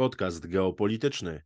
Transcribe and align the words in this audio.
Podcast 0.00 0.46
geopolityczny. 0.46 1.42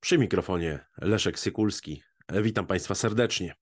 Przy 0.00 0.18
mikrofonie 0.18 0.84
Leszek 1.00 1.38
Sykulski. 1.38 2.02
Witam 2.42 2.66
Państwa 2.66 2.94
serdecznie. 2.94 3.54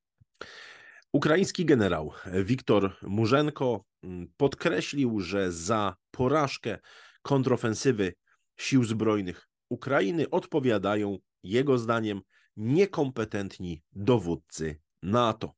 Ukraiński 1.13 1.65
generał 1.65 2.13
Wiktor 2.45 2.97
Murzenko 3.03 3.85
mm, 4.03 4.27
podkreślił, 4.37 5.21
że 5.21 5.53
za 5.53 5.97
porażkę 6.11 6.79
kontrofensywy 7.23 8.15
sił 8.57 8.85
zbrojnych 8.85 9.49
Ukrainy 9.69 10.31
odpowiadają, 10.31 11.19
jego 11.43 11.79
zdaniem, 11.79 12.21
niekompetentni 12.57 13.83
dowódcy 13.93 14.81
NATO. 15.03 15.53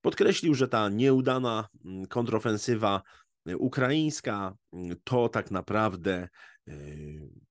Podkreślił, 0.00 0.54
że 0.54 0.68
ta 0.68 0.88
nieudana 0.88 1.68
mm, 1.84 2.06
kontrofensywa 2.06 3.02
ukraińska 3.58 4.54
mm, 4.72 4.96
to 5.04 5.28
tak 5.28 5.50
naprawdę 5.50 6.28
y, 6.68 7.47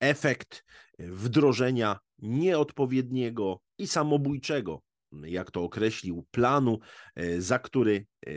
efekt 0.00 0.64
wdrożenia 0.98 1.98
nieodpowiedniego 2.18 3.60
i 3.78 3.86
samobójczego, 3.86 4.82
jak 5.12 5.50
to 5.50 5.62
określił, 5.62 6.26
planu, 6.30 6.78
e, 7.14 7.40
za 7.40 7.58
który 7.58 8.06
e, 8.26 8.30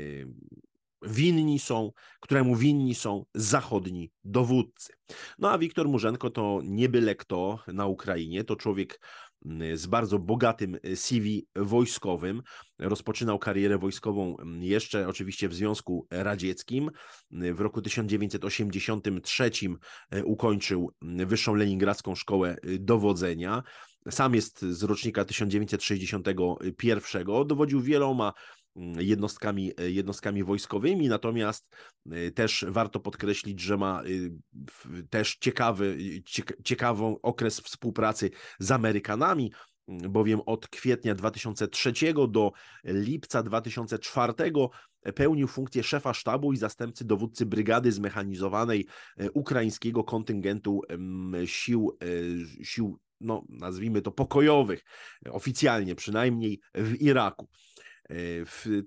winni 1.02 1.60
są, 1.60 1.92
któremu 2.20 2.56
winni 2.56 2.96
są 2.96 3.26
zachodni 3.36 4.12
dowódcy. 4.24 4.94
No 5.40 5.52
a 5.52 5.58
Wiktor 5.58 5.90
Murzenko 5.90 6.30
to 6.30 6.62
nie 6.64 6.90
byle 6.90 7.16
kto 7.16 7.60
na 7.68 7.86
Ukrainie, 7.86 8.44
to 8.44 8.56
człowiek 8.56 9.00
z 9.74 9.88
bardzo 9.88 10.20
bogatym 10.20 10.78
CV 10.96 11.48
wojskowym. 11.56 12.44
Rozpoczynał 12.80 13.40
karierę 13.40 13.78
wojskową 13.78 14.36
jeszcze 14.60 15.08
oczywiście 15.08 15.50
w 15.50 15.54
Związku 15.54 16.08
Radzieckim. 16.12 16.92
W 17.32 17.60
roku 17.60 17.82
1983 17.82 19.52
ukończył 20.24 20.94
Wyższą 21.02 21.56
Leningradzką 21.56 22.16
Szkołę 22.16 22.56
Dowodzenia. 22.80 23.64
Sam 24.10 24.36
jest 24.36 24.62
z 24.62 24.84
rocznika 24.84 25.26
1961. 25.26 27.26
Dowodził 27.48 27.82
wieloma 27.82 28.34
jednostkami, 29.00 29.72
e, 29.78 29.92
jednostkami 29.92 30.44
wojskowymi, 30.44 31.08
natomiast 31.08 31.76
e, 32.12 32.32
też 32.32 32.66
warto 32.68 33.00
podkreślić, 33.00 33.60
że 33.60 33.78
ma 33.78 34.04
y, 34.04 34.32
też 35.10 35.38
ciekawy, 35.38 35.98
ciekawą 36.64 37.18
okres 37.22 37.60
współpracy 37.60 38.30
z 38.60 38.72
Amerykanami, 38.72 39.52
bowiem 39.88 40.42
od 40.46 40.68
kwietnia 40.68 41.16
2003 41.16 41.94
do 42.30 42.52
lipca 42.84 43.44
2004 43.44 44.34
pełnił 45.16 45.48
funkcję 45.48 45.84
szefa 45.84 46.14
sztabu 46.14 46.54
i 46.54 46.58
zastępcy 46.58 47.06
dowódcy 47.06 47.46
brygady 47.46 47.92
zmechanizowanej 47.92 48.88
e, 49.18 49.32
ukraińskiego 49.32 50.04
kontyngentu 50.04 50.82
sił, 51.46 51.98
sił 52.64 53.00
no, 53.22 53.46
nazwijmy 53.50 54.02
to 54.02 54.12
pokojowych, 54.12 54.84
oficjalnie 55.32 55.96
przynajmniej 55.96 56.60
w 56.76 57.02
Iraku. 57.02 57.48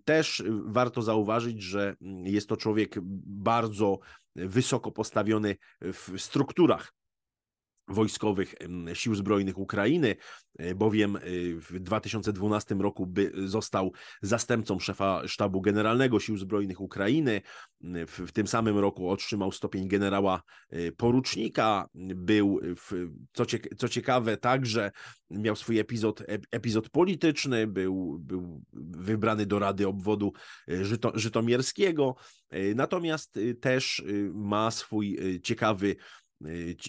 Też 0.05 0.43
warto 0.65 1.03
zauważyć, 1.03 1.63
że 1.63 1.97
jest 2.25 2.49
to 2.49 2.57
człowiek 2.57 2.95
bardzo 3.27 3.99
wysoko 4.37 4.93
postawiony 4.93 5.57
w 5.81 6.15
strukturach 6.17 6.93
wojskowych 7.89 8.55
sił 8.95 9.15
zbrojnych 9.15 9.59
Ukrainy, 9.59 10.17
e, 10.59 10.75
bowiem 10.75 11.17
e, 11.17 11.21
w 11.55 11.81
2012 11.81 12.75
roku 12.75 13.07
by, 13.07 13.33
został 13.45 13.93
zastępcą 14.23 14.79
szefa 14.79 15.29
sztabu 15.29 15.61
generalnego 15.61 16.21
sił 16.21 16.37
zbrojnych 16.37 16.81
Ukrainy. 16.81 17.41
W, 17.83 18.27
w 18.27 18.33
tym 18.33 18.47
samym 18.47 18.79
roku 18.79 19.11
otrzymał 19.11 19.53
stopień 19.53 19.89
generała 19.89 20.43
e, 20.71 20.93
porucznika. 20.93 21.89
Był, 22.15 22.61
w, 22.77 23.09
co, 23.33 23.45
co 23.79 23.89
ciekawe, 23.89 24.37
także 24.37 24.91
miał 25.31 25.57
swój 25.57 25.79
epizod, 25.79 26.23
epizod 26.51 26.89
polityczny, 26.89 27.67
był, 27.67 28.19
był 28.21 28.63
wybrany 28.73 29.47
do 29.47 29.59
Rady 29.59 29.89
Obwodu 29.89 30.33
Żyto, 30.69 31.13
Żytomierskiego, 31.15 32.17
natomiast 32.75 33.39
też 33.61 34.03
ma 34.35 34.71
swój 34.71 35.19
ciekawy 35.43 35.97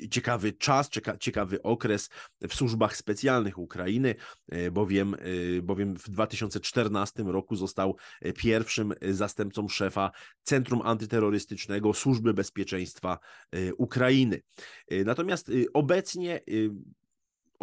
ciekawy 0.09 0.53
czas, 0.53 0.89
ciekawy 1.19 1.61
okres 1.61 2.09
w 2.41 2.53
służbach 2.53 2.97
specjalnych 2.97 3.57
Ukrainy, 3.57 4.15
y, 4.53 4.71
bowiem, 4.71 5.15
y, 5.25 5.61
bowiem 5.63 5.95
w 5.95 6.09
2014 6.09 7.23
roku 7.23 7.55
został 7.55 7.97
pierwszym 8.37 8.93
zastępcą 9.01 9.67
szefa 9.67 10.11
Centrum 10.43 10.81
Antyterrorystycznego 10.81 11.93
Służby 11.93 12.33
Bezpieczeństwa 12.33 13.19
Ukrainy. 13.77 14.41
Natomiast 15.05 15.51
obecnie 15.73 16.39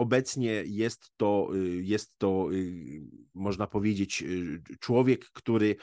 obecnie 0.00 0.62
jest 0.66 1.12
to, 1.16 1.50
y, 1.55 1.83
jest 1.83 2.19
to, 2.19 2.49
y, 2.53 3.00
można 3.34 3.66
powiedzieć, 3.66 4.22
y, 4.22 4.62
człowiek, 4.81 5.27
który 5.33 5.77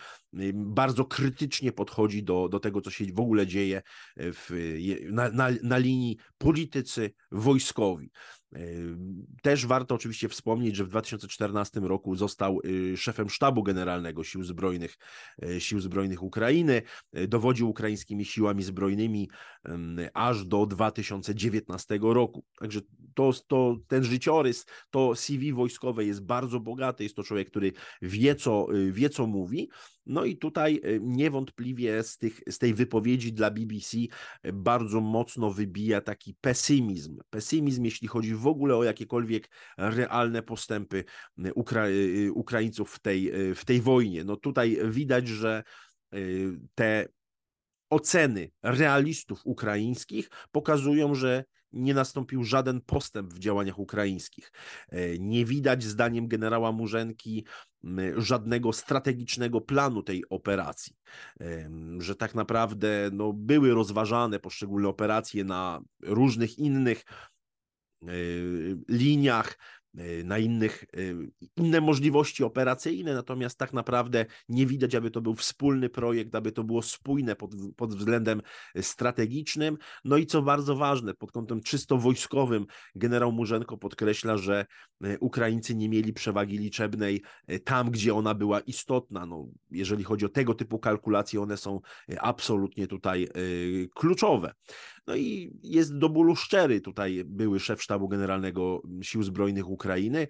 bardzo 0.53 1.05
krytycznie 1.05 1.72
podchodzi 1.72 2.23
do, 2.23 2.50
do 2.50 2.59
tego, 2.59 2.81
co 2.81 2.91
się 2.91 3.06
w 3.06 3.19
ogóle 3.19 3.47
dzieje 3.47 3.81
w, 4.17 4.50
na, 5.11 5.29
na, 5.29 5.50
na 5.63 5.77
linii 5.77 6.17
politycy 6.38 7.13
wojskowi. 7.31 8.11
Też 9.41 9.66
warto 9.66 9.96
oczywiście 9.96 10.30
wspomnieć, 10.30 10.75
że 10.75 10.84
w 10.84 10.90
2014 10.90 11.80
roku 11.80 12.16
został 12.16 12.59
szefem 12.96 13.30
sztabu 13.30 13.63
generalnego 13.63 14.24
Sił 14.24 14.44
Zbrojnych, 14.44 14.97
Sił 15.59 15.80
Zbrojnych 15.80 16.24
Ukrainy, 16.24 16.81
dowodził 17.28 17.69
ukraińskimi 17.69 18.25
siłami 18.25 18.63
zbrojnymi 18.63 19.30
aż 20.13 20.46
do 20.46 20.66
2019 20.66 22.00
roku. 22.02 22.46
Także 22.59 22.80
to, 23.13 23.31
to, 23.47 23.78
ten 23.88 24.03
życiorys, 24.03 24.66
to 24.90 25.16
CV 25.16 25.53
wojskowe 25.53 26.06
jest 26.06 26.25
bardzo 26.25 26.59
bogate, 26.59 27.03
jest 27.03 27.16
to 27.16 27.24
człowiek, 27.24 27.50
który 27.50 27.72
wie 28.02 28.36
co, 28.36 28.68
wie, 28.91 29.09
co 29.09 29.28
mówi. 29.28 29.69
No 30.07 30.25
i 30.25 30.38
tutaj 30.38 30.81
niewątpliwie 31.01 32.03
z, 32.03 32.18
tych, 32.18 32.40
z 32.50 32.57
tej 32.57 32.73
wypowiedzi 32.73 33.34
dla 33.34 33.51
BBC 33.51 33.97
bardzo 34.53 35.01
mocno 35.01 35.51
wybija 35.51 36.01
taki 36.01 36.35
pesymizm. 36.41 37.19
Pesymizm, 37.29 37.84
jeśli 37.84 38.07
chodzi 38.07 38.35
w 38.35 38.47
ogóle 38.47 38.75
o 38.75 38.84
jakiekolwiek 38.84 39.50
realne 39.78 40.44
postępy 40.44 41.03
Ukra 41.56 41.85
Ukraińców 42.34 42.91
w 42.91 43.00
tej, 43.00 43.31
w 43.56 43.66
tej 43.66 43.81
wojnie. 43.81 44.23
No 44.23 44.35
tutaj 44.35 44.78
widać, 44.90 45.28
że 45.28 45.63
te 46.75 47.07
oceny 47.90 48.52
realistów 48.64 49.42
ukraińskich 49.46 50.30
pokazują, 50.52 51.16
że 51.16 51.44
nie 51.72 51.94
nastąpił 51.94 52.44
żaden 52.44 52.81
postęp 52.81 53.34
w 53.34 53.40
działaniach 53.40 53.80
ukraińskich. 53.80 54.52
E, 54.90 55.20
nie 55.20 55.46
widać, 55.46 55.84
zdaniem 55.84 56.28
generała 56.28 56.72
Murzenki, 56.72 57.46
żadnego 58.18 58.74
strategicznego 58.74 59.62
planu 59.62 60.03
tej 60.03 60.24
operacji. 60.30 60.96
Że 62.00 62.16
tak 62.16 62.36
naprawdę 62.36 63.09
no, 63.14 63.34
były 63.34 63.74
rozważane 63.74 64.40
poszczególne 64.40 64.88
operacje 64.88 65.44
na 65.44 65.81
różnych 66.02 66.59
innych 66.59 67.04
e, 68.02 68.08
liniach, 68.88 69.58
na 70.24 70.38
innych, 70.38 70.84
e, 70.84 70.97
inne 71.58 71.81
możliwości 71.81 72.44
operacyjne, 72.44 73.13
natomiast 73.13 73.58
tak 73.58 73.74
naprawdę 73.74 74.25
nie 74.50 74.66
widać, 74.66 74.96
aby 74.96 75.12
to 75.12 75.22
był 75.22 75.35
wspólny 75.35 75.90
projekt, 75.90 76.35
aby 76.35 76.52
to 76.52 76.63
było 76.63 76.81
spójne 76.81 77.35
pod, 77.35 77.52
pod 77.75 77.96
względem 77.96 78.41
strategicznym. 78.81 79.78
No 80.06 80.18
i 80.18 80.25
co 80.25 80.41
bardzo 80.41 80.75
ważne, 80.75 81.13
pod 81.13 81.31
kątem 81.31 81.62
czysto 81.62 81.97
wojskowym, 81.97 82.66
generał 82.96 83.31
Murzenko 83.31 83.78
podkreśla, 83.78 84.38
że 84.38 84.66
e, 85.03 85.19
Ukraińcy 85.19 85.75
nie 85.75 85.90
mieli 85.90 86.13
przewagi 86.13 86.57
liczebnej 86.57 87.22
tam, 87.63 87.91
gdzie 87.91 88.16
ona 88.16 88.34
była 88.34 88.59
istotna. 88.59 89.25
No, 89.25 89.47
jeżeli 89.72 90.03
chodzi 90.03 90.25
o 90.25 90.30
tego 90.30 90.53
typu 90.53 90.80
kalkulacje, 90.80 91.42
one 91.42 91.57
są 91.57 91.81
absolutnie 92.19 92.88
tutaj 92.88 93.27
kluczowe. 93.95 94.54
No 95.07 95.15
i 95.15 95.59
jest 95.63 95.98
do 95.98 96.09
bólu 96.09 96.36
szczery. 96.36 96.81
Tutaj 96.81 97.24
były 97.25 97.59
szef 97.59 97.83
sztabu 97.83 98.07
generalnego 98.07 98.81
Sił 99.01 99.24
Zbrojnych 99.24 99.69
Ukrainy, 99.69 100.27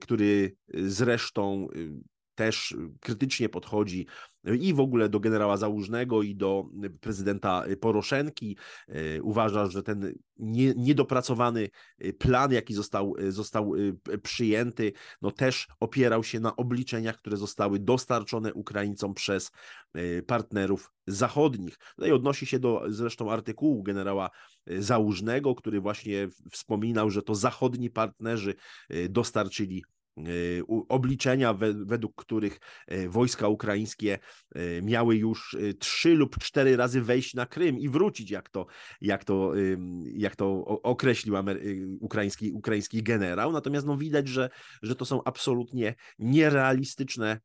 który 0.00 0.56
zresztą 0.74 1.68
y, 1.76 1.90
też 2.38 2.76
krytycznie 3.00 3.48
podchodzi 3.48 4.06
i 4.60 4.74
w 4.74 4.80
ogóle 4.80 5.08
do 5.08 5.20
generała 5.20 5.56
Załużnego 5.56 6.22
i 6.22 6.36
do 6.36 6.64
prezydenta 7.00 7.64
Poroszenki. 7.80 8.56
Uważa, 9.22 9.66
że 9.66 9.82
ten 9.82 10.14
nie, 10.36 10.74
niedopracowany 10.74 11.68
plan, 12.18 12.52
jaki 12.52 12.74
został, 12.74 13.14
został 13.28 13.72
przyjęty, 14.22 14.92
no 15.22 15.30
też 15.30 15.66
opierał 15.80 16.24
się 16.24 16.40
na 16.40 16.56
obliczeniach, 16.56 17.16
które 17.16 17.36
zostały 17.36 17.78
dostarczone 17.78 18.54
Ukraińcom 18.54 19.14
przez 19.14 19.50
partnerów 20.26 20.92
zachodnich. 21.06 21.76
I 22.06 22.12
odnosi 22.12 22.46
się 22.46 22.58
do 22.58 22.82
zresztą 22.88 23.32
artykułu 23.32 23.82
generała 23.82 24.30
Załużnego, 24.66 25.54
który 25.54 25.80
właśnie 25.80 26.28
wspominał, 26.52 27.10
że 27.10 27.22
to 27.22 27.34
zachodni 27.34 27.90
partnerzy 27.90 28.54
dostarczyli 29.08 29.84
obliczenia, 30.88 31.54
według 31.86 32.14
których 32.16 32.60
wojska 33.08 33.48
ukraińskie 33.48 34.18
miały 34.82 35.16
już 35.16 35.56
trzy 35.78 36.14
lub 36.14 36.38
cztery 36.38 36.76
razy 36.76 37.02
wejść 37.02 37.34
na 37.34 37.46
Krym 37.46 37.78
i 37.78 37.88
wrócić, 37.88 38.30
jak 38.30 38.48
to, 38.48 38.66
jak 39.00 39.24
to, 39.24 39.52
jak 40.12 40.36
to 40.36 40.64
określił 40.64 41.34
ukraiński, 42.00 42.52
ukraiński 42.52 43.02
generał. 43.02 43.52
Natomiast 43.52 43.86
no, 43.86 43.96
widać, 43.96 44.28
że, 44.28 44.50
że 44.82 44.94
to 44.96 45.04
są 45.04 45.24
absolutnie 45.24 45.94
nierealistyczne 46.18 47.40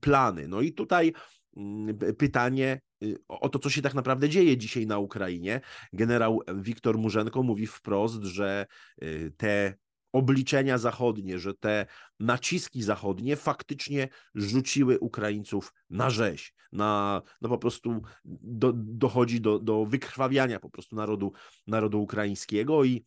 plany. 0.00 0.48
No 0.48 0.60
i 0.60 0.72
tutaj 0.72 1.12
mm, 1.56 1.98
pytanie, 2.18 2.80
Y, 3.04 3.18
o 3.28 3.48
to, 3.48 3.58
co 3.58 3.70
się 3.70 3.82
tak 3.82 3.94
naprawdę 3.94 4.28
dzieje 4.28 4.56
dzisiaj 4.56 4.86
na 4.86 4.98
Ukrainie. 4.98 5.60
Generał 5.92 6.40
Wiktor 6.54 6.98
Murzenko 6.98 7.42
mówi 7.42 7.66
wprost, 7.66 8.22
że 8.22 8.66
y, 9.02 9.32
te 9.36 9.74
obliczenia 10.14 10.78
zachodnie, 10.78 11.38
że 11.38 11.54
te 11.54 11.86
naciski 12.20 12.82
zachodnie 12.82 13.36
faktycznie 13.36 14.08
rzuciły 14.34 14.98
Ukraińców 14.98 15.72
na 15.90 16.10
rzeź, 16.10 16.54
na, 16.72 17.22
no 17.40 17.48
po 17.48 17.58
prostu 17.58 18.02
do, 18.24 18.72
dochodzi 18.74 19.40
do, 19.40 19.58
do 19.58 19.86
wykrwawiania 19.86 20.60
po 20.60 20.70
prostu 20.70 20.96
narodu, 20.96 21.32
narodu 21.66 22.02
ukraińskiego 22.02 22.84
i 22.84 23.04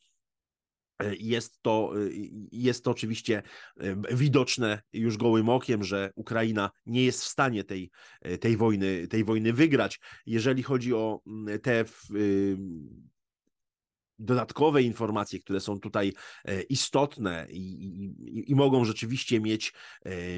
E, 0.99 1.15
jest 1.15 1.61
to, 1.61 1.93
e, 1.95 2.09
jest 2.51 2.83
to 2.83 2.91
oczywiście 2.91 3.43
e, 3.79 4.15
widoczne 4.15 4.81
już 4.93 5.17
gołym 5.17 5.49
okiem, 5.49 5.83
że 5.83 6.11
Ukraina 6.15 6.71
nie 6.85 7.03
jest 7.03 7.23
w 7.23 7.27
stanie 7.27 7.63
tej, 7.63 7.91
tej, 8.39 8.57
wojny, 8.57 9.07
tej 9.07 9.23
wojny 9.23 9.53
wygrać. 9.53 9.99
Jeżeli 10.25 10.63
chodzi 10.63 10.93
o 10.93 11.21
mm, 11.27 11.59
te 11.59 11.85
dodatkowe 14.19 14.83
informacje, 14.83 15.39
które 15.39 15.59
są 15.59 15.79
tutaj 15.79 16.13
istotne 16.69 17.47
i, 17.49 17.59
i, 17.59 18.51
i 18.51 18.55
mogą 18.55 18.85
rzeczywiście 18.85 19.39
mieć, 19.39 19.73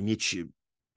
mieć 0.02 0.38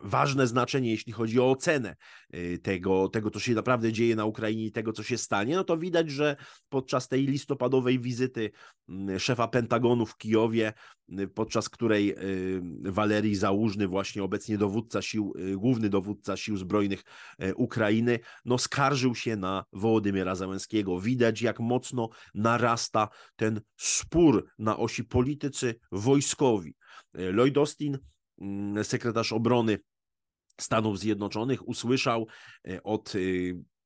ważne 0.03 0.47
znaczenie, 0.47 0.91
jeśli 0.91 1.13
chodzi 1.13 1.41
o 1.41 1.51
ocenę 1.51 1.97
y, 2.35 2.59
tego, 2.63 3.09
tego, 3.09 3.31
co 3.31 3.41
się 3.41 3.55
naprawdę 3.55 3.93
dzieje 3.93 4.17
na 4.17 4.25
Ukrainie 4.25 4.65
i 4.65 4.73
tego, 4.73 4.93
co 4.93 5.03
się 5.03 5.19
stanie, 5.19 5.57
no 5.57 5.65
to 5.65 5.79
widać, 5.79 6.11
że 6.11 6.37
podczas 6.69 7.09
tej 7.09 7.27
listopadowej 7.27 7.99
wizyty 7.99 8.51
mm, 8.89 9.19
szefa 9.19 9.49
Pentagonu 9.49 10.07
w 10.07 10.17
Kijowie, 10.17 10.73
y, 11.21 11.29
podczas 11.29 11.69
której 11.69 12.11
y, 12.11 12.93
Walerii 12.93 13.35
Załużny, 13.35 13.89
właśnie 13.89 14.23
obecnie 14.23 14.59
dowódca 14.59 15.03
sił, 15.03 15.35
główny 15.57 15.89
dowódca 15.89 16.37
sił 16.37 16.57
zbrojnych 16.57 17.03
Ukrainy, 17.57 18.19
no 18.45 18.59
skarżył 18.59 19.15
się 19.15 19.37
na 19.37 19.65
Wołodymyra 19.73 20.35
Załęskiego. 20.35 21.01
Widać, 21.01 21.43
jak 21.43 21.61
mocno 21.61 22.09
narasta 22.35 23.09
ten 23.37 23.61
spór 23.77 24.47
na 24.59 24.77
osi 24.77 25.05
politycy 25.05 25.75
wojskowi. 25.93 26.75
Lloyd 27.15 27.59
Austin, 27.59 27.99
mm, 28.41 28.85
sekretarz 28.85 29.33
obrony 29.33 29.79
Stanów 30.61 30.99
Zjednoczonych 30.99 31.69
usłyszał 31.69 32.27
e, 32.69 32.83
od 32.83 33.15
e, 33.15 33.19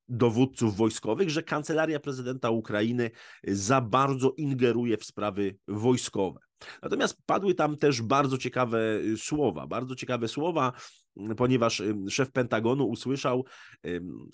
dowódców 0.08 0.76
wojskowych, 0.76 1.30
że 1.30 1.42
kancelaria 1.42 2.00
prezydenta 2.00 2.50
Ukrainy 2.50 3.10
za 3.44 3.80
bardzo 3.80 4.32
ingeruje 4.36 4.96
w 4.96 5.04
sprawy 5.04 5.56
wojskowe. 5.68 6.40
Natomiast 6.82 7.22
padły 7.26 7.54
tam 7.54 7.76
też 7.76 8.02
bardzo 8.02 8.38
ciekawe 8.38 8.78
e, 8.78 9.16
słowa, 9.16 9.66
bardzo 9.66 9.94
ciekawe 9.94 10.28
słowa, 10.28 10.72
ponieważ 11.36 11.82
szef 12.08 12.32
Pentagonu 12.32 12.86
usłyszał 12.88 13.44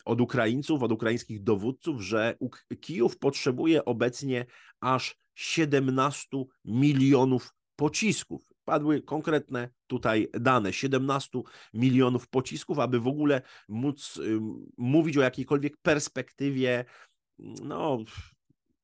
od 0.05 0.21
Ukraińców, 0.21 0.83
od 0.83 0.93
ukraińskich 0.93 1.43
dowódców, 1.43 2.01
że 2.01 2.37
Kijów 2.81 3.19
potrzebuje 3.19 3.85
obecnie 3.85 4.47
aż 4.81 5.17
17 5.35 6.29
milionów 6.65 7.53
pocisków 7.77 8.52
padły 8.65 9.03
konkretne 9.03 9.69
tutaj 9.87 10.29
dane, 10.41 10.73
17 10.73 11.39
milionów 11.75 12.29
pocisków, 12.29 12.79
aby 12.79 13.01
w 13.01 13.07
ogóle 13.07 13.43
móc 13.69 14.21
mówić 14.77 15.17
o 15.17 15.23
jakiejkolwiek 15.23 15.77
perspektywie, 15.83 16.85
no, 17.39 17.99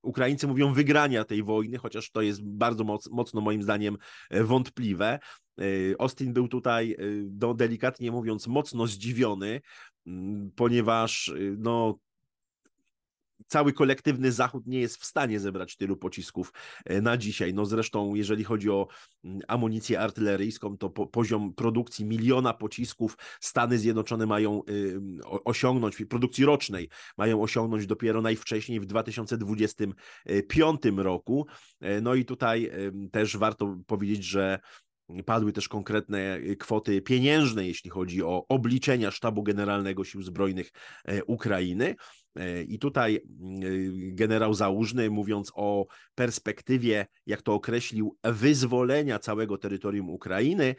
Ukraińcy 0.03 0.47
mówią 0.47 0.73
wygrania 0.73 1.25
tej 1.25 1.43
wojny, 1.43 1.79
chociaż 1.79 2.11
to 2.11 2.23
jest 2.23 2.45
bardzo 2.45 2.85
moc, 2.85 3.11
mocno 3.11 3.41
moim 3.41 3.63
zdaniem 3.63 3.99
e, 4.31 4.45
wątpliwe. 4.45 5.19
E, 5.61 5.65
Austin 5.99 6.33
był 6.33 6.49
tutaj, 6.49 6.93
e, 6.93 6.97
no, 7.41 7.55
delikatnie 7.55 8.11
mówiąc, 8.11 8.47
mocno 8.47 8.87
zdziwiony, 8.87 9.61
ponieważ 10.57 11.33
no, 11.59 11.99
cały 13.47 13.73
kolektywny 13.73 14.33
Zachód 14.33 14.67
nie 14.67 14.81
jest 14.81 14.97
w 14.97 15.05
stanie 15.05 15.41
zebrać 15.41 15.77
tylu 15.77 15.97
pocisków 15.97 16.53
e, 16.85 17.01
na 17.01 17.17
dzisiaj. 17.17 17.55
No 17.55 17.67
zresztą, 17.67 18.15
jeżeli 18.15 18.45
chodzi 18.45 18.71
o 18.71 18.89
mm, 19.25 19.41
amunicję 19.49 20.01
artyleryjską, 20.01 20.79
to 20.79 20.91
po, 20.91 21.07
poziom 21.07 21.55
produkcji 21.55 22.05
miliona 22.05 22.55
pocisków 22.55 23.17
Stany 23.41 23.79
Zjednoczone 23.79 24.27
mają 24.27 24.63
y, 24.71 25.01
osiągnąć, 25.45 25.97
produkcji 26.09 26.45
rocznej 26.45 26.89
mają 27.17 27.43
osiągnąć 27.43 27.87
dopiero 27.87 28.23
najwcześniej 28.23 28.81
w 28.81 28.87
2025 28.87 30.81
roku. 30.97 31.47
E, 31.81 32.01
no 32.01 32.15
i 32.15 32.25
tutaj 32.25 32.65
y, 32.65 33.11
też 33.11 33.37
warto 33.37 33.77
powiedzieć, 33.87 34.25
że 34.25 34.59
Padły 35.27 35.53
też 35.53 35.69
konkretne 35.69 36.41
kwoty 36.59 37.03
pieniężne, 37.03 37.67
jeśli 37.67 37.91
chodzi 37.91 38.23
o 38.23 38.47
obliczenia 38.49 39.11
Sztabu 39.11 39.43
Generalnego 39.43 40.05
Sił 40.05 40.23
Zbrojnych 40.23 40.73
e, 41.05 41.25
Ukrainy. 41.25 41.95
E, 42.39 42.63
I 42.63 42.79
tutaj 42.79 43.17
e, 43.17 43.21
generał 44.13 44.55
Załużny, 44.55 45.11
mówiąc 45.11 45.53
o 45.55 45.87
perspektywie, 46.15 47.07
jak 47.27 47.43
to 47.43 47.55
określił, 47.55 48.17
wyzwolenia 48.25 49.19
całego 49.19 49.59
terytorium 49.59 50.11
Ukrainy, 50.11 50.75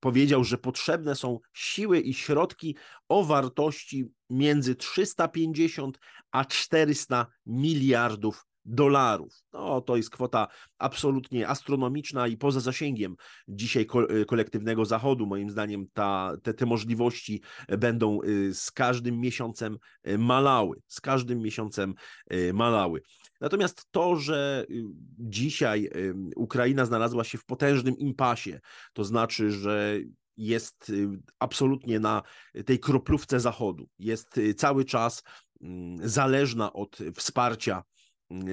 powiedział, 0.00 0.44
że 0.44 0.58
potrzebne 0.58 1.14
są 1.14 1.38
siły 1.52 2.00
i 2.00 2.14
środki 2.14 2.76
o 3.08 3.24
wartości 3.24 4.04
między 4.30 4.74
350 4.74 5.98
a 6.30 6.44
400 6.44 7.26
miliardów 7.46 8.46
dolarów. 8.68 9.42
No, 9.52 9.80
to 9.80 9.96
jest 9.96 10.10
kwota 10.10 10.48
absolutnie 10.78 11.48
astronomiczna 11.48 12.28
i 12.28 12.36
poza 12.36 12.60
zasięgiem 12.60 13.16
dzisiaj 13.48 13.86
e, 14.08 14.24
kolektywnego 14.24 14.84
Zachodu. 14.84 15.26
Moim 15.26 15.50
zdaniem 15.50 15.86
ta, 15.92 16.32
te, 16.42 16.54
te 16.54 16.66
możliwości 16.66 17.42
będą 17.68 18.20
e, 18.22 18.54
z 18.54 18.70
każdym 18.70 19.20
miesiącem 19.20 19.78
e, 20.02 20.18
malały. 20.18 20.80
Z 20.86 21.00
każdym 21.00 21.38
miesiącem 21.38 21.94
malały. 22.52 23.00
Natomiast 23.40 23.86
to, 23.90 24.16
że 24.16 24.66
dzisiaj 25.18 25.90
Ukraina 26.36 26.86
znalazła 26.86 27.24
się 27.24 27.38
w 27.38 27.44
potężnym 27.44 27.98
impasie, 27.98 28.60
to 28.92 29.04
znaczy, 29.04 29.50
że 29.50 29.98
jest 30.36 30.92
absolutnie 31.38 32.00
na 32.00 32.22
tej 32.66 32.78
kroplówce 32.78 33.40
Zachodu, 33.40 33.88
jest 33.98 34.40
cały 34.56 34.84
czas 34.84 35.22
mm, 35.62 36.08
zależna 36.08 36.72
od 36.72 36.98
wsparcia 37.14 37.82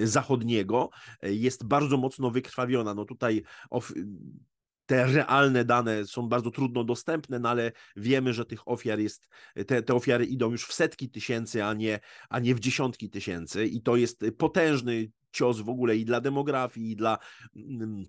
zachodniego 0.04 0.90
e, 1.22 1.34
jest 1.34 1.66
bardzo 1.66 1.98
mocno 1.98 2.32
wykrwawiona. 2.32 2.94
No 2.94 3.06
tutaj 3.06 3.44
te 4.86 5.08
realne 5.08 5.66
dane 5.66 6.06
są 6.06 6.30
bardzo 6.30 6.52
trudno 6.52 6.84
dostępne, 6.84 7.40
no 7.40 7.50
ale 7.50 7.72
wiemy, 7.96 8.34
że 8.34 8.46
tych 8.46 8.68
ofiar 8.68 9.00
jest, 9.00 9.28
te, 9.68 9.84
te 9.84 9.94
ofiary 9.94 10.26
idą 10.26 10.52
już 10.52 10.66
w 10.66 10.74
setki 10.74 11.10
tysięcy, 11.10 11.64
a 11.64 11.74
nie, 11.74 12.00
a 12.30 12.40
nie 12.40 12.56
w 12.56 12.60
dziesiątki 12.60 13.10
tysięcy 13.10 13.66
i 13.66 13.82
to 13.82 13.96
jest 13.96 14.26
potężny 14.38 15.12
cios 15.32 15.60
w 15.60 15.70
ogóle 15.70 15.98
i 15.98 16.06
dla 16.06 16.22
demografii, 16.22 16.92
i 16.92 16.96
dla 16.96 17.18
mm, 17.56 18.06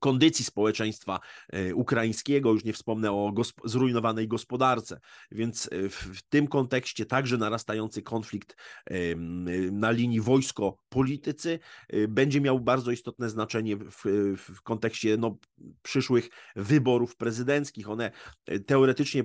kondycji 0.00 0.44
społeczeństwa 0.44 1.20
e, 1.52 1.74
ukraińskiego, 1.74 2.52
już 2.52 2.64
nie 2.64 2.72
wspomnę 2.72 3.12
o 3.12 3.32
gosp 3.32 3.60
zrujnowanej 3.64 4.28
gospodarce. 4.28 5.00
Więc 5.30 5.68
e, 5.72 5.88
w, 5.88 5.94
w, 5.94 6.22
tym 6.22 6.46
kontekście 6.46 7.06
także 7.06 7.38
narastający 7.38 8.02
konflikt 8.02 8.56
na 9.72 9.90
linii 9.90 10.20
wojsko-politycy 10.20 11.58
e, 11.88 12.08
będzie 12.08 12.40
miał 12.40 12.60
bardzo 12.60 12.90
istotne 12.90 13.30
znaczenie 13.30 13.76
w, 13.76 14.04
w 14.36 14.62
kontekście 14.62 15.16
no, 15.16 15.36
przyszłych 15.82 16.28
wyborów 16.56 17.16
prezydenckich. 17.16 17.90
One 17.90 18.10
teoretycznie 18.66 19.24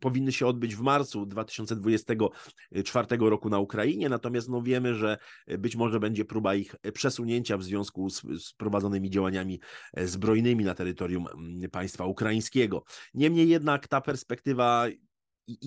powinny 0.00 0.32
się 0.32 0.46
odbyć 0.46 0.76
w 0.76 0.80
marcu 0.80 1.26
2024 1.26 3.06
roku 3.20 3.48
na 3.48 3.58
Ukrainie, 3.58 4.08
natomiast 4.08 4.48
no, 4.48 4.62
wiemy, 4.62 4.94
że 4.94 5.18
być 5.58 5.76
może 5.76 6.00
będzie 6.00 6.24
próba 6.24 6.54
ich 6.54 6.74
przesunięcia 6.94 7.58
w 7.58 7.62
związku 7.62 8.10
z, 8.10 8.22
z 8.44 8.52
prowadzonymi 8.52 9.10
działaniami 9.10 9.60
zbrojnymi 10.10 10.64
na 10.64 10.74
terytorium 10.74 11.26
mm, 11.34 11.70
państwa 11.70 12.04
ukraińskiego. 12.04 12.84
Niemniej 13.14 13.48
jednak 13.48 13.88
ta 13.88 14.00
perspektywa 14.00 14.86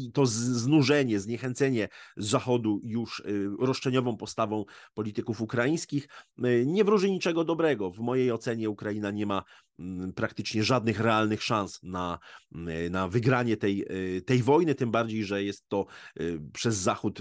i, 0.05 0.11
to 0.11 0.25
znużenie, 0.25 1.19
zniechęcenie 1.19 1.89
Zachodu 2.17 2.79
już 2.83 3.23
roszczeniową 3.59 4.17
postawą 4.17 4.65
polityków 4.93 5.41
ukraińskich 5.41 6.07
nie 6.65 6.83
wróży 6.83 7.11
niczego 7.11 7.43
dobrego. 7.43 7.91
W 7.91 7.99
mojej 7.99 8.31
ocenie 8.31 8.69
Ukraina 8.69 9.11
nie 9.11 9.25
ma 9.25 9.43
Mm, 9.79 10.13
praktycznie 10.13 10.63
żadnych 10.63 10.99
realnych 10.99 11.43
szans 11.43 11.79
na, 11.83 12.19
mm, 12.55 12.91
na 12.91 13.07
wygranie 13.07 13.57
tej, 13.57 13.85
y, 14.17 14.21
tej 14.21 14.43
wojny, 14.43 14.75
tym 14.75 14.91
bardziej, 14.91 15.23
że 15.23 15.43
jest 15.43 15.65
to 15.67 15.85
y, 16.19 16.39
przez 16.53 16.75
Zachód 16.75 17.19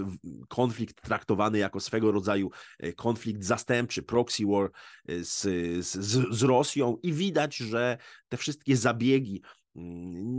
konflikt 0.48 1.02
traktowany 1.02 1.58
jako 1.58 1.80
swego 1.80 2.12
rodzaju 2.12 2.50
y, 2.84 2.92
konflikt 2.92 3.44
zastępczy, 3.44 4.02
proxy 4.02 4.42
war 4.46 4.70
z, 5.08 5.40
z, 5.86 6.18
z 6.30 6.42
Rosją 6.42 6.96
i 7.02 7.12
widać, 7.12 7.56
że 7.56 7.98
te 8.28 8.36
wszystkie 8.36 8.76
zabiegi 8.76 9.42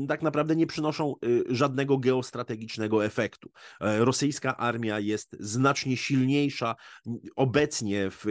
tak 0.08 0.22
naprawdę 0.22 0.56
nie 0.56 0.68
przynoszą 0.68 1.16
y, 1.26 1.44
żadnego 1.50 1.98
geostrategicznego 1.98 3.06
efektu. 3.06 3.52
E, 3.82 4.06
rosyjska 4.06 4.58
armia 4.58 5.00
jest 5.00 5.36
znacznie 5.40 5.98
silniejsza 5.98 6.76
obecnie 7.36 8.10
w, 8.10 8.26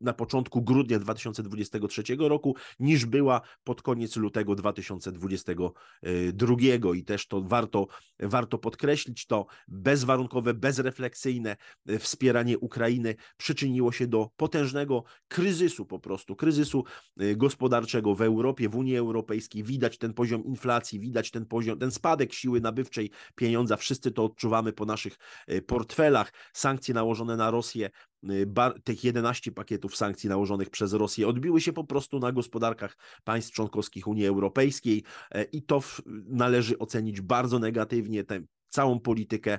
na 0.00 0.12
początku 0.12 0.62
grudnia 0.62 0.98
2023 0.98 2.02
roku 2.18 2.56
niż 2.80 3.06
była 3.06 3.40
pod 3.64 3.82
koniec 3.82 4.16
lutego 4.16 4.54
2022 4.54 6.56
i 6.94 7.04
też 7.04 7.26
to 7.26 7.42
warto, 7.42 7.86
warto 8.20 8.58
podkreślić, 8.58 9.26
to 9.26 9.46
bezwarunkowe, 9.68 10.54
bezrefleksyjne 10.54 11.56
e, 11.86 11.98
wspieranie 11.98 12.58
Ukrainy 12.58 13.14
przyczyniło 13.36 13.92
się 13.92 14.06
do 14.06 14.30
potężnego 14.36 15.04
kryzysu 15.28 15.86
po 15.86 15.98
prostu, 15.98 16.36
kryzysu 16.36 16.84
e, 17.20 17.36
gospodarczego 17.36 18.14
w 18.14 18.22
Europie, 18.22 18.68
w 18.68 18.76
Unii 18.76 18.96
Europejskiej. 18.96 19.62
Widać 19.62 19.98
ten 19.98 20.14
poziom 20.14 20.44
inflacji, 20.44 21.00
widać 21.00 21.30
ten 21.30 21.46
poziom, 21.46 21.78
ten 21.78 21.90
spadek 21.90 22.32
siły 22.32 22.60
nabywczej 22.60 23.10
pieniądza. 23.34 23.76
Wszyscy 23.76 24.10
to 24.10 24.24
odczuwamy 24.24 24.72
po 24.72 24.84
naszych 24.84 25.18
e, 25.46 25.62
portfelach. 25.62 26.32
Sankcje 26.52 26.94
nałożone 26.94 27.36
na 27.36 27.50
Rosję, 27.50 27.90
tych 28.84 29.04
11 29.04 29.52
pakietów 29.52 29.96
sankcji 29.96 30.28
nałożonych 30.28 30.70
przez 30.70 30.92
Rosję 30.92 31.28
odbiły 31.28 31.60
się 31.60 31.72
po 31.72 31.84
prostu 31.84 32.18
na 32.18 32.32
gospodarkach 32.32 32.96
państw 33.24 33.52
członkowskich 33.52 34.08
Unii 34.08 34.26
Europejskiej 34.26 35.02
e, 35.30 35.44
i 35.44 35.62
to 35.62 35.82
należy 36.26 36.78
ocenić 36.78 37.20
bardzo 37.20 37.58
negatywnie. 37.58 38.24
Ten 38.24 38.46
całą 38.68 39.00
politykę 39.00 39.58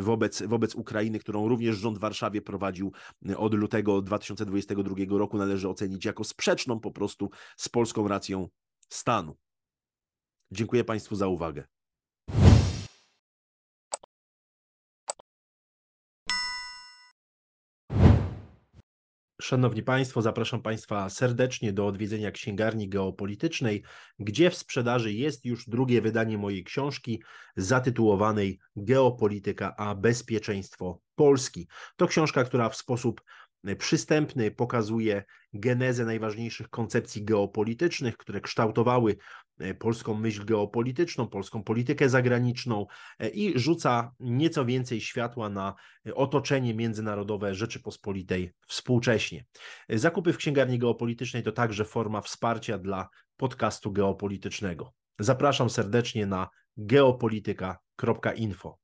wobec, 0.00 0.42
wobec 0.42 0.74
Ukrainy, 0.74 1.18
którą 1.18 1.48
również 1.48 1.76
rząd 1.76 1.98
w 1.98 2.00
Warszawie 2.00 2.42
prowadził 2.42 2.92
od 3.36 3.54
lutego 3.54 4.02
2022 4.02 4.94
roku, 5.18 5.38
należy 5.38 5.68
ocenić 5.68 6.04
jako 6.04 6.24
sprzeczną 6.24 6.80
po 6.80 6.90
prostu 6.90 7.30
z 7.56 7.68
polską 7.68 8.08
racją 8.08 8.48
stanu. 8.88 9.36
Dziękuję 10.52 10.84
Państwu 10.84 11.16
za 11.16 11.26
uwagę. 11.26 11.64
Szanowni 19.40 19.82
Państwo, 19.82 20.22
zapraszam 20.22 20.62
Państwa 20.62 21.10
serdecznie 21.10 21.72
do 21.72 21.86
odwiedzenia 21.86 22.30
księgarni 22.30 22.88
geopolitycznej, 22.88 23.82
gdzie 24.18 24.50
w 24.50 24.56
sprzedaży 24.56 25.12
jest 25.12 25.44
już 25.44 25.68
drugie 25.68 26.02
wydanie 26.02 26.38
mojej 26.38 26.64
książki 26.64 27.22
zatytułowanej 27.56 28.58
Geopolityka 28.76 29.76
a 29.76 29.94
bezpieczeństwo 29.94 31.00
Polski. 31.14 31.68
To 31.96 32.06
książka, 32.06 32.44
która 32.44 32.68
w 32.68 32.76
sposób 32.76 33.20
przystępny 33.78 34.50
pokazuje 34.50 35.24
genezę 35.52 36.04
najważniejszych 36.04 36.68
koncepcji 36.68 37.24
geopolitycznych, 37.24 38.16
które 38.16 38.40
kształtowały 38.40 39.16
e, 39.58 39.74
polską 39.74 40.14
myśl 40.14 40.44
geopolityczną, 40.44 41.28
polską 41.28 41.64
politykę 41.64 42.08
zagraniczną 42.08 42.86
e, 43.18 43.28
i 43.28 43.58
rzuca 43.58 44.12
nieco 44.20 44.64
więcej 44.64 45.00
światła 45.00 45.48
na 45.48 45.74
otoczenie 46.14 46.74
międzynarodowe 46.74 47.54
Rzeczypospolitej 47.54 48.52
współcześnie. 48.66 49.44
Zakupy 49.88 50.32
w 50.32 50.36
księgarni 50.36 50.78
geopolitycznej 50.78 51.42
to 51.42 51.52
także 51.52 51.84
forma 51.84 52.20
wsparcia 52.20 52.78
dla 52.78 53.08
podcastu 53.36 53.92
geopolitycznego. 53.92 54.92
Zapraszam 55.18 55.70
serdecznie 55.70 56.26
na 56.26 56.48
geopolityka.info. 56.76 58.78